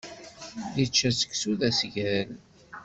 [0.83, 2.29] Ičča seksu d asgal.